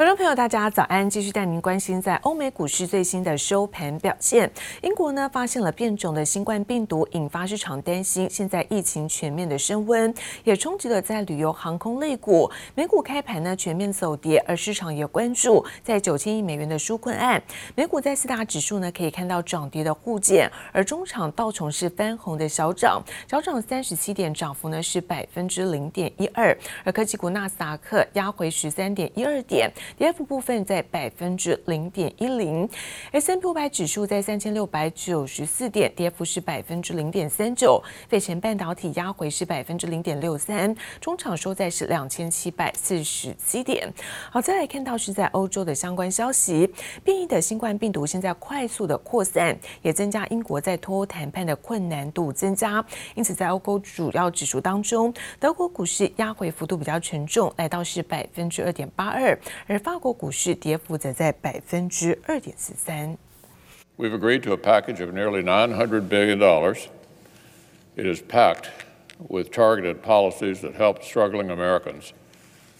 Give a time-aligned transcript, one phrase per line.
[0.00, 1.10] 观众朋友，大家早安！
[1.10, 4.50] 继续带您关心在欧美股市最新的收盘表现。
[4.80, 8.26] 英国呢发现了变种的新冠病毒，引发市场担心。
[8.30, 12.50] 现在疫情全面的升温，也冲击了在旅游航空类股。
[12.74, 17.42] 美股开盘呢全面走跌，而市场也关注在九千亿美元的纾困案。
[17.74, 26.56] 美股在四大指数呢可以看到涨跌的互减，而中场道琼是翻红的小涨，小涨三十七点，涨幅呢是百分之零点一二。
[26.86, 29.70] 而科技股纳斯达克压回十三点一二点。
[29.96, 32.68] 跌幅部分在百分之零点一零
[33.12, 37.82] ，S&P 五百指数在三千六百九十四点，跌幅是百分之零点三九。
[38.08, 43.92] 费城半导体压回是百分之零点六三，中场收在是两千七百四十七点。
[44.30, 46.72] 好，再来看到是在欧洲的相关消息，
[47.04, 52.84] 变异的新冠病毒现在快速的扩散，也增加英国在脱欧谈判的困难度增加。
[53.14, 63.17] 因此，在欧洲主要指数当中，德国股市压回幅度比较沉重，来到是百分之二点八二，而法国股市跌幅则在百分之二点四三。
[63.97, 66.39] We've agreed to a package of nearly $900 billion.
[67.95, 68.69] It is packed
[69.29, 72.11] with targeted policies that help struggling Americans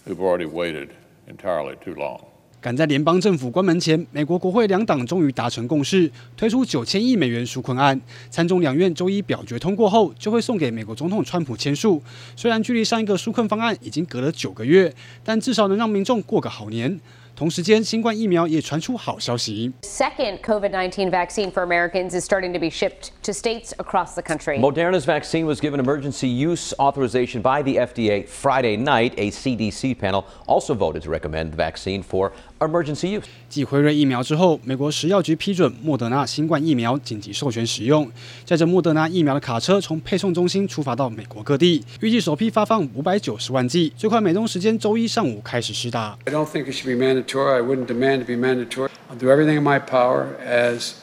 [0.04, 0.90] who've already waited
[1.26, 2.29] entirely too long.
[2.60, 8.00] 赶在联邦政府关门前，美国国会两党终于达成共识，推出九千亿美元纾困案。
[8.28, 12.02] 参众两院周一表决通过后，就会送给美国总统川普签署。
[12.34, 16.98] 虽然距离上一个纾困方案已经隔了九个月，但至少能让民众过个好年。
[17.36, 19.70] 同时间，新冠疫苗也传出好消息。
[19.82, 24.58] Second COVID-19 vaccine for Americans is starting to be shipped to states across the country.
[24.58, 29.12] Moderna's vaccine was given emergency use authorization by the FDA Friday night.
[29.18, 33.23] A CDC panel also voted to recommend the vaccine for emergency use.
[33.49, 38.09] 继辉瑞疫苗之后，美国食药局批准莫德纳新冠疫苗紧急授权使用。
[38.45, 46.17] 载着莫德纳疫苗的卡车从配送中心出发到美国各地，预计首批发放五百九十万剂，最快美东时间周一上午开始施打。
[46.25, 47.55] I don't think it should be mandatory.
[47.55, 48.89] I wouldn't demand to be mandatory.
[49.09, 50.93] I'll do everything in my power as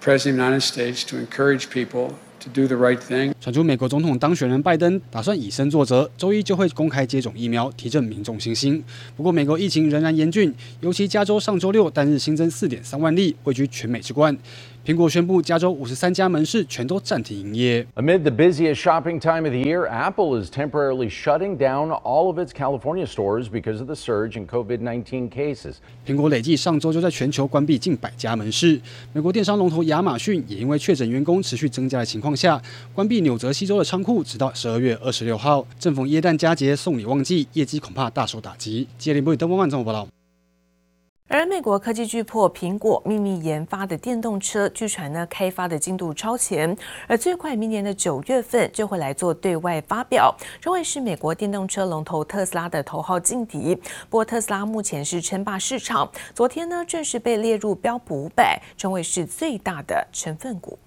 [0.00, 2.14] president of the United States to encourage people.
[2.54, 3.32] Do the right thing.
[3.40, 8.82] 传出美国总统当选人拜登打算以身作则，周一就会公开接种疫苗，提振民众信心。
[9.16, 14.36] 不过，美国疫情仍然严峻，尤其加州上周六单日新增四点三万例，位居全美之冠。
[14.86, 17.84] 苹果宣布，加州五十三家门市全都暂停营业。
[17.96, 22.50] Amid the busiest shopping time of the year, Apple is temporarily shutting down all of its
[22.52, 25.78] California stores because of the surge in COVID-19 cases.
[26.06, 28.80] 苹果累计上周就在全球关闭近百家门市。
[29.12, 32.62] 美国电商龙头亚马逊也因为确诊员工持续增加的情况下，
[32.94, 35.66] 关闭纽泽西州的仓库，直到十二月二十六号。
[35.80, 38.86] 正逢耶诞佳节送礼旺季，业绩恐怕大受打击。
[38.96, 40.06] 接连不以登万万综合报道。
[41.28, 46.76] 而美国科技巨擘苹果秘密研发的电动车，据传呢开发的进度超前，
[47.08, 50.32] 而最快明年的九月份就会来做对外发表，
[50.62, 53.74] 认为是美国电动车龙头特斯拉的头号劲敌。
[54.08, 60.78] 不过特斯拉目前是称霸市场，昨天呢正式被列入标普五百，成为是最大的成分股。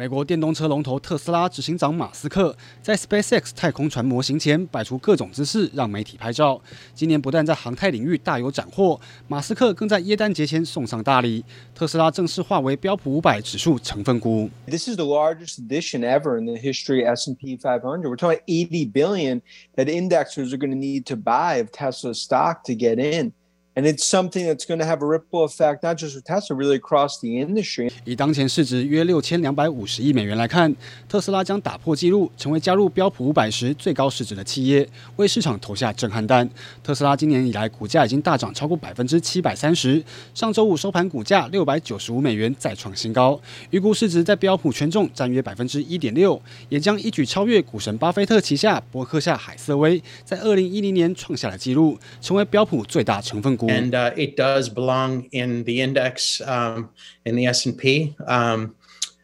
[0.00, 6.58] 美国电动车龙头特斯拉执行长马斯克在 SpaceX 太空船模型前摆出各种姿势，让媒体拍照。
[6.94, 11.44] 今年不但在航太领域大有斩获，马斯克更在耶诞节前送上大礼，
[11.74, 14.48] 特斯拉正式化为标普五百指数成分股。
[14.66, 18.08] This is the largest addition ever in the history of S&P 500.
[18.08, 19.42] We're talking 80 billion
[19.76, 23.32] that indexers are going to need to buy of Tesla stock to get in.
[23.76, 26.76] And it's something that's going to have a ripple effect, not just with Tesla, really
[26.76, 27.88] across the industry.
[28.04, 30.74] 以当前市值约六千两百五十亿美元来看，
[31.08, 36.50] 特斯拉将打破纪录，成为加入标普五百时最高市值的企业，为市场投下震撼弹。
[36.82, 40.02] 特斯拉今年以来股价已经大涨超过百分之七百三十，
[40.34, 53.68] 上周五收盘股价六百九十五美元再创新高，预估市值在标普权重占约百分之一点六，也将一举超越股神巴菲特旗下伯克夏海瑟威在二零一零年创下的纪录，成为标普最大成分股股。
[53.68, 56.90] And uh, it does belong in the index um,
[57.26, 58.74] in the S&P um,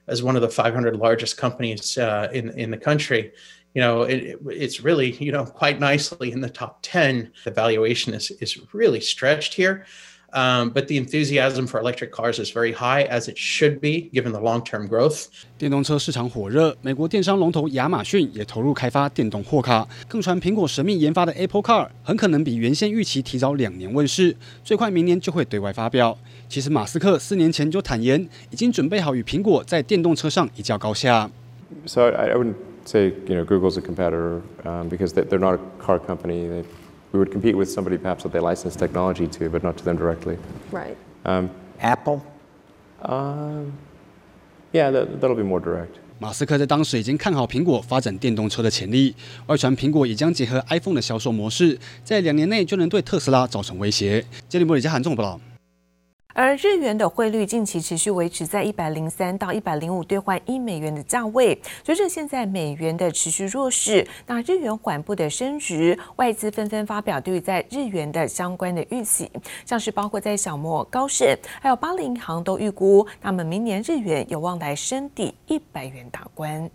[0.07, 3.33] as one of the 500 largest companies uh, in in the country.
[3.75, 7.33] You know, it, it's really you know quite nicely in the top 10.
[7.45, 9.87] The valuation is is really stretched here.
[10.37, 14.33] Um, but the enthusiasm for electric cars is very high, as it should be, given
[14.33, 15.29] the long-term growth.
[15.57, 19.89] 电动车市场火热，美国电商龙头亚马逊也投入开发电动货卡。
[20.07, 26.19] 更传苹果神秘研发的 Apple Car 很可能比原先预期提早两年问世，最快明年就会对外发表。
[26.51, 31.31] 其实马斯克四年前就坦言，已经准备好与苹果在电动车上一较高下。
[31.87, 34.43] So I wouldn't say you know Google's a competitor
[34.91, 36.63] because they're not a car company.
[37.13, 39.97] We would compete with somebody perhaps that they license technology to, but not to them
[39.97, 40.37] directly.
[40.71, 40.97] Right.
[41.25, 41.51] Um,
[41.81, 42.21] Apple?
[43.03, 43.73] Um,
[44.73, 46.01] yeah, that, that'll be more direct.
[46.19, 49.15] 马斯克在当时已经看好苹果发展电动车的潜力，
[49.47, 54.25] 外传苹果也将结合 iPhone 的销售模式，在两年内就能对特斯拉造成威胁。
[54.49, 55.41] 杰里莫里加韩综合报道。
[56.39, 61.59] 而日元的汇率近期持续维持在一百零三到一百零五兑换一美元的价位。
[61.83, 69.31] 随着现在美元的持续弱势，那日元缓步的升值，外资纷纷发表对于在日元的相关的预期，
[69.65, 76.71] 像是包括在小摩、高盛还有巴黎银行都预估，那么明年日元有望来升抵一百元大关。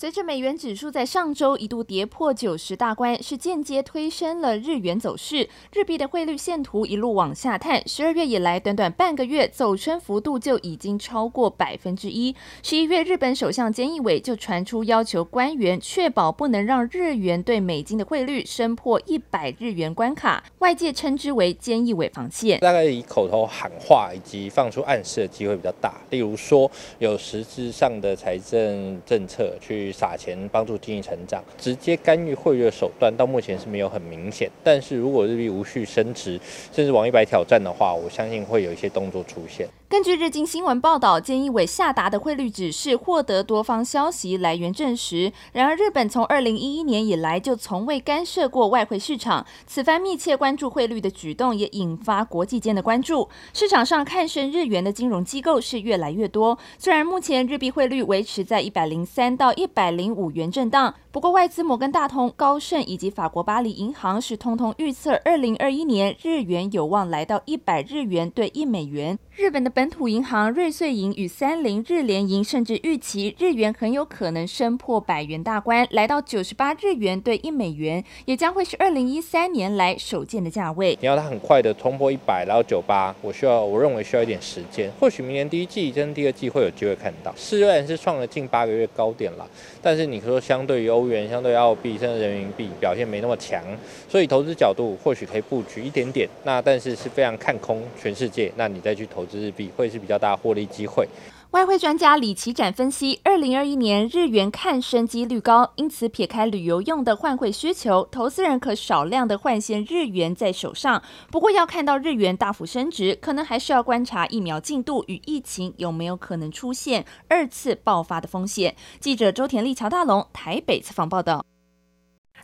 [0.00, 5.46] 随着美元指数在上周一度跌破九十大关，是间接推升了日元走势。
[5.74, 12.34] 日币的汇率线图一路往下探，十二月以来短短半个月走升幅度就已经超过百分之一。
[12.62, 22.58] 十一月，日本首相菅义伟就传出要求官员确保不能让日元对美金的汇率升破一百日元关卡，外界称之为菅义伟防线。
[22.60, 29.89] 大概以口头喊话以及放出暗示的机会比较大，例如说有实质上的财政政策去。
[29.92, 34.50] 撒钱帮助经济成长，直接干预汇率的手段到目前是没有很明显。
[34.62, 36.40] 但是如果日币无序升值，
[36.72, 39.68] 甚至往一百挑战的话，我相信会有一些动作出现。
[39.88, 45.32] 根据日经新闻报道，菅义伟下达的汇率指示获得多方消息来源证实。
[45.52, 53.28] 然而，日本从二零一一年以来就从未干涉过外汇市场，此番密切关注汇率的举动也引发国际间的关注。
[53.52, 56.56] 市场上看升日元的金融机构是越来越多。
[56.78, 69.18] 虽然目前日币汇率维持在一百零三到一百百零五元震荡，不过外资摩根大通、高盛以及法国巴黎银行是通通预测，二零二一年日元有望来到一百日元兑一美元。
[69.34, 80.96] 日本的本土银行瑞穗银与三菱日联银甚至预期日元很有可能升破百元大关，来到九十八日元兑一美元，也将会是二零一三年来首见的价位。
[81.00, 84.88] 你要它很快的冲破一百，然后九八，我需要，我认为需要一点时间。
[85.00, 87.34] 或许明年第一季跟第二季会有机会看到。
[87.34, 89.44] 虽然是创了近八个月高点了，
[89.82, 93.60] 但是你说相对于欧欧元、相对澳币甚至人民币表现没那么强，
[94.08, 96.28] 所以投资角度或许可以布局一点点。
[96.44, 99.40] 那但是是非常看空全世界，那你再去投资。
[99.40, 101.08] 日币会是比较大获利机会。
[101.50, 111.02] 外汇专家李奇展分析，二零二一年日元看升几率高，因此撇开旅游用的换汇需求，投资人可少量的换现日元在手上。
[111.28, 118.76] 不过要看到日元大幅升值，可能还是要观察疫苗进度与疫情有没有可能出现二次爆发的风险。
[119.00, 121.44] 记者周田丽、乔大龙台北采访报道。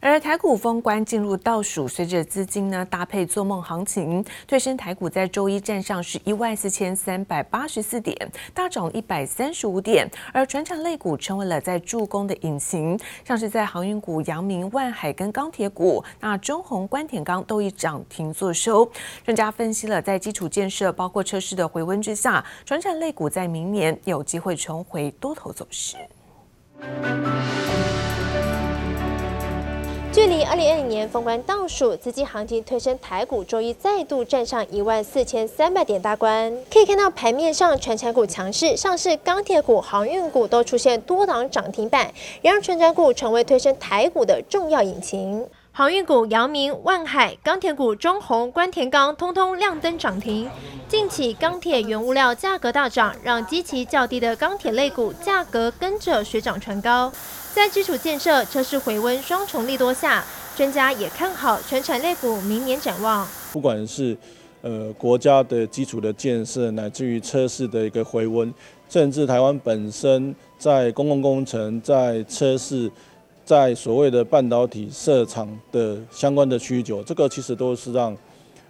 [0.00, 8.14] 而台股封关进入倒数，随着资金呢搭配做梦行情，推升台股在周一站上是一万四千三百八十四点，
[8.52, 10.08] 大涨一百三十五点。
[10.32, 18.90] 而传产类股成为了在助攻的引擎，像是在航运股阳明、万海跟钢铁股，那中宏、关田钢都以涨停作收。
[19.24, 25.96] 专家分析了，在基础建设包括车市的回温之下，传产类股在明年有机会重回多头走势。
[30.16, 36.50] 距离二零二零年封关倒数，资金行情推升台股，周一再度站上一万四千三百点大关。
[36.72, 42.10] 可以看到盘面上，传产股强势，上市钢铁股、航运股都出现多档涨停板，
[42.40, 45.46] 也让传产股成为推升台股的重要引擎。
[45.70, 50.50] 航运股阳明、万海，钢铁股中鸿、关田钢通通亮灯涨停。
[50.88, 57.12] 近期钢铁原物料价格大涨，让基期较低的钢铁类股价格跟着水涨船高。
[57.56, 60.22] 在基础建设、车市回温双重利多下，
[60.54, 63.26] 专家也看好全产类股明年展望。
[63.50, 64.14] 不管是
[64.60, 68.52] 呃国家的基础的建设，乃至于车市的一个回温，
[68.90, 72.92] 甚至台湾本身在公共工程、在车市、
[73.42, 78.14] 在所谓的半导体设厂的相关的需求，这个其实都是让。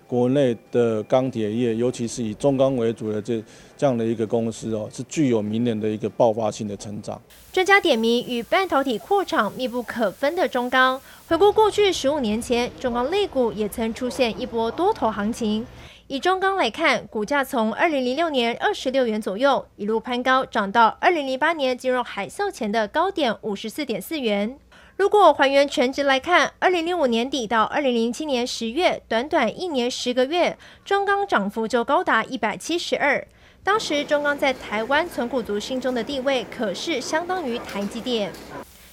[0.06, 3.42] 国内的钢铁业，尤其是以中钢为主的这
[3.76, 7.20] 这样的一个公司哦，是具有明年的一个爆发性的成长。
[7.52, 15.66] 专家点名与半导体扩厂密不可分的中钢，回顾过去十五年前，中钢类股也曾出现一波多头行情。
[16.08, 24.56] 以中钢来看，股价从二零零六年二十六元左右一路攀高，涨到二零零八年金融海啸前的高点五十四点四元。
[24.96, 33.22] 如果还原全值来看，二零零五年底到二零零七年十月，短短一年十个月，中钢涨幅就高达一百七十二。
[33.62, 38.32] 当时中钢在台湾存股族心中的地位，可是相当于台积电。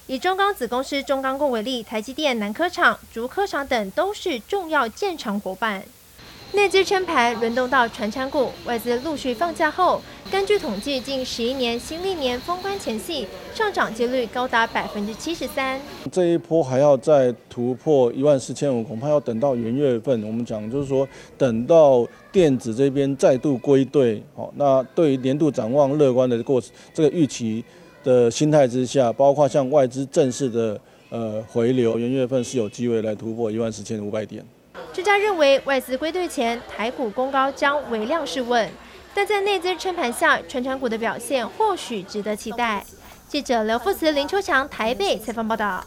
[0.06, 5.82] 以中钢子公司中钢共为例，台积电南科厂、竹科厂等都是重要建厂伙伴。
[6.54, 15.80] 内资撑盘轮动到传产股，外资陆续放假后，根据统计，近十一年新历年封关前夕，上涨几率高达百分之七十三。
[16.12, 20.22] 这一波还要再突破一万四千五，恐怕要等到元月份。
[20.22, 21.06] 我们讲就是说，
[21.36, 26.62] 等到电子这边再度归队，好，那对于年度展望乐观的过，
[26.94, 27.64] 这个预期
[28.04, 30.80] 的心态之下，包括像外资正式的
[31.10, 34.44] 呃回流，元月份是有机会来突破一万四千五百点。
[34.92, 38.68] 专家认为，外资归队前，台股攻高将微量试问，
[39.14, 42.84] 但在内资撑盘下，传产股的表现或许值得期待。
[43.28, 45.84] 记者刘富慈、林秋强台北采访报道。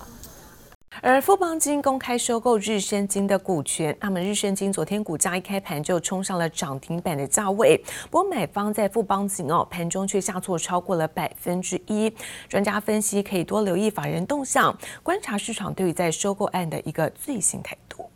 [1.02, 7.78] 而富邦金公开收购日升金的股权，那么日升金昨天股价一开盘就冲上了涨停板的价位，
[8.10, 12.12] 不过买方在富邦金哦盘中却下挫超过了百分之一。
[12.50, 18.10] 专家分析可以多留意法人动向，观察市场对于在收购案的一个最新态度。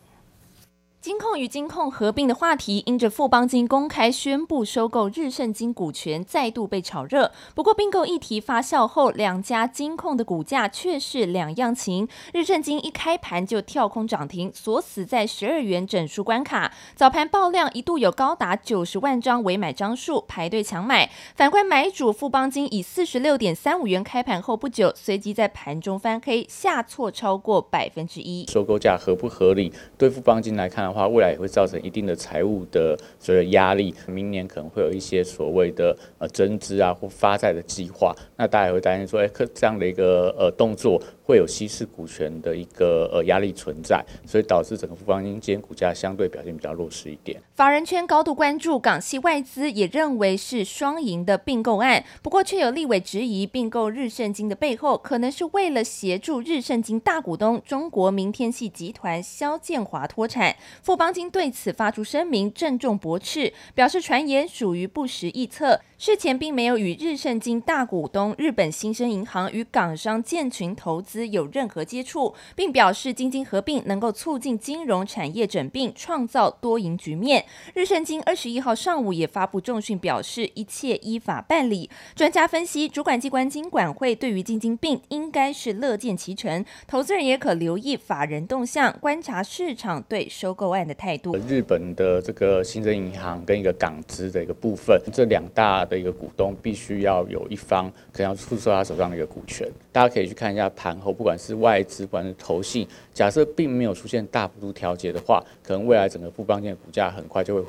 [1.02, 7.32] 金控与金控合并的话题，因着富邦金公开宣布收购日盛金股权，再度被炒热。
[7.56, 12.08] 不过并购议题发酵后，两家金控的股价却是两样情。
[12.36, 16.72] 日盛金一开盘就跳空涨停，锁死在十二元整数关卡。
[16.96, 21.10] 早盘爆量一度有高达九十万张委买张数排队抢买。
[21.36, 28.46] 反观买主富邦金，以四十六点三五元开盘后不久，随即在盘中翻黑，下挫超过百分之一。
[28.52, 29.74] 收购价合不合理？
[29.98, 30.91] 对富邦金来看。
[30.92, 33.94] 的话，未来也会造成一定的财务的所谓压力。
[34.08, 41.02] 明年可能会有一些所谓的呃增资啊或发债的计划，那大家也会担心说，哎，可这样的一个呃动作。
[41.32, 47.42] 会有稀释股权的一个呃压力存在，所以导致整个富邦金今天股价相对表现比较弱势一点。
[47.56, 60.54] 法人圈高度关注，港系外资也认为是双赢的并购案，不过却有立委质疑并购日盛金的背后，可能是为了协助日盛金大股东中国明天系集团肖建华脱产。
[60.84, 65.80] 富邦金对此发出声明，郑重驳斥，表示传言属于不实臆测。
[65.98, 77.46] 事前并没有与日盛金大股东日本新生银行与港商建群投资有任何接触，并表示金金合并能够促进金融产业整并，创造多赢局面。
[77.74, 81.90] 日盛金二十一号上午也发布重讯，表示一切依法办理。
[82.16, 91.36] 专家分析，主管机关金管会对于金金并应该是乐见其成，投资人也可留意法人动向，观察市场对收购案的态度。
[91.48, 95.82] 日本的这个新生银行跟一个港资的一个部分，这两大。
[95.92, 107.66] 的一个股东必须要有一方可能要出售他手上的一个股权，大家可以去看一下盘后，不管是外资，不管是投信，假设并没有出现大幅度调节的话，可能未来整个富邦金的股价很快就会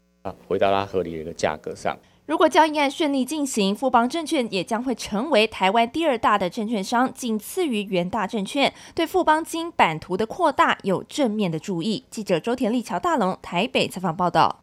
[0.46, 1.96] 回到它合理的一个价格上。
[2.25, 12.04] 如果交易案顺利进行，富邦证券也将会成为台湾第二大的证券商，仅次于元大证券，对富邦金版图的扩大有正面的注意。
[12.08, 14.62] 记者周田立、乔大龙台北采访报道。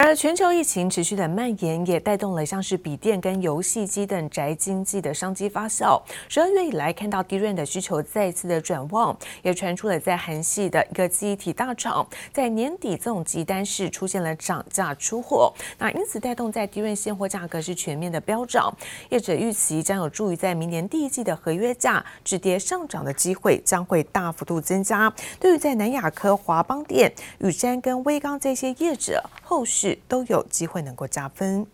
[0.00, 6.00] 而全球疫情持续的蔓延，也带动了像是笔电跟游戏机等宅经济的商机发酵。
[6.28, 18.72] 十二月以来，看到 DRAM 的需求再次的转旺，也传出了在韩系的一个记忆体大厂，在年底这种急单式出现了涨价出货，那因此带动在 DRAM 现货价格是全面的飙涨。
[19.08, 25.12] 业者预期将有助于在明年第一季的合约价止跌上涨的机会将会大幅度增加。
[25.40, 29.87] 对于在南亚科、华邦电、宇瞻跟威刚这些业者，后续。
[30.08, 31.66] 都有机会能够加分。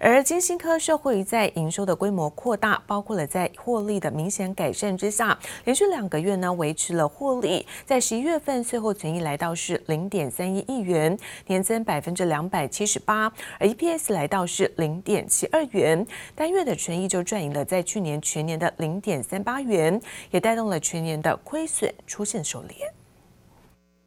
[0.00, 7.66] 而金星科受惠于在营收的规模扩大，包括了在获利的明显改善之下，连续两个月呢维持了获利。
[7.84, 13.24] 在十一月份最后存益来到是零点三一亿元，年增百分之两百七十八，
[13.58, 20.00] 而 EPS 来到是零点七二元，单月的存益就赚赢了在去年全年的零点三八元，
[20.30, 22.97] 也带动了全年的亏损出现收敛。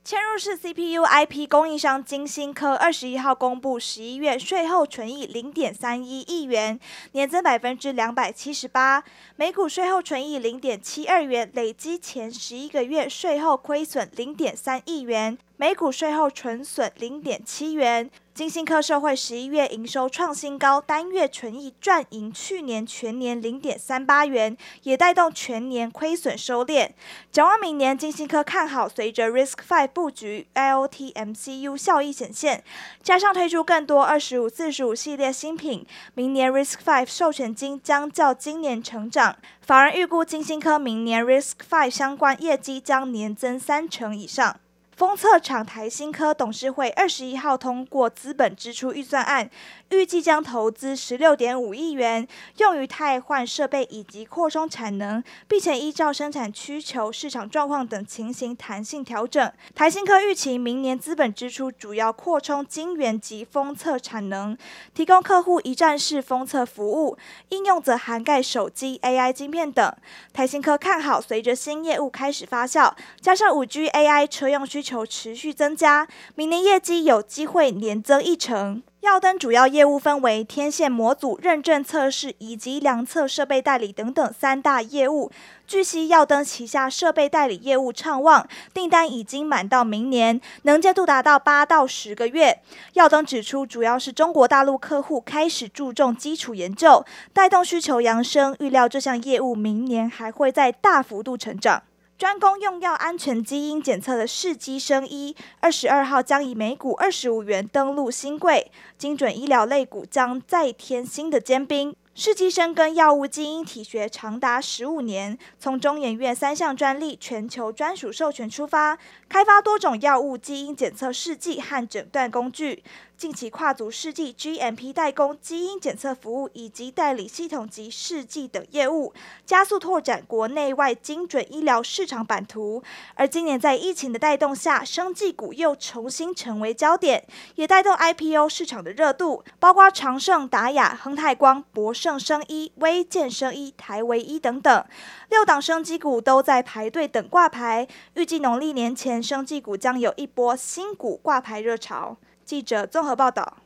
[0.03, 6.79] 嵌入式 CPU IP 供应商金星科二十一号公布十一月税后纯益零点三一亿元，
[7.11, 9.03] 年增百分之两百七十八，
[9.35, 18.09] 每股税后纯益零点七二元，累积前十一个月税后亏损零点三亿元，每股税后纯损零点七元。
[18.33, 26.89] 金星科社会十一月营收创新高，单月纯益赚赢去年全年零点三八元，也带动全年亏损收敛。
[27.31, 32.63] 展望明年，金星科看好，随着 Risk Five 布局，IoT MCU 效益显现，
[33.03, 39.35] 加上推出更多二十五、四十五系列新品，明年 Risk Five 授权金将较今年成长。
[39.61, 44.57] 法人预估金星科明年 Risk Five 相关业绩将年增三成以上。
[45.01, 49.49] 封测厂台新科董事会二十一号通过资本支出预算案，
[49.91, 59.51] 预计将投资十六点五亿元，用于汰换设备以及扩充产能，并且依照生产需求、市场状况等情形弹性调整。
[59.75, 64.57] 台新科预期明年资本支出主要扩充晶圆及封测产能，
[64.93, 67.17] 提供客户一站式封测服务，
[67.49, 69.93] 应用则涵盖手机、AI 晶片等。
[70.31, 75.01] 台新科看好，随着新业务开始发酵，加上五 G AI 车用需求。
[75.11, 78.81] 持续增加，明年业绩有机会年增一成。
[79.01, 85.31] 耀登主要业务分为天线模组认证测试以及量测设备代理等等三大业务。
[85.65, 92.59] 据悉，耀登旗下设备代理业务畅旺，订单已经满到明年，能见度达到八到十个月。
[92.93, 97.03] 耀登指出，主要是中国大陆客户开始注重基础研究，
[97.33, 101.81] 带动需求扬升，预料这项业务明年还会再大幅度成长。
[102.21, 111.95] 专攻用药安全基因检测的世基生医，二十二号将以每股二十五元登陆新柜，精准医疗类股将再添新的尖兵。
[112.13, 122.83] 世基深耕药物基因体学长达十五年，从中研院三项专利、全球专属授权出发，开发多种药物基因检测试剂和诊断工具。
[123.21, 129.13] 近期跨足试剂 GMP 代工、基因检测服务以及代理系统及试剂等业务，
[129.45, 132.81] 加速拓展国内外精准医疗市场版图。
[133.13, 137.23] 而今年在疫情的带动下，生技股又重新成为焦点，
[137.53, 144.83] 也带动 IPO 市场的热度，包括长盛、达雅、亨泰光、博胜生医、微健生医、台维医等等，
[145.29, 147.87] 六档生技股都在排队等挂牌。
[148.15, 152.17] 预计农历年前，生技股将有一波新股挂牌热潮。
[152.45, 153.57] 记者综合报道。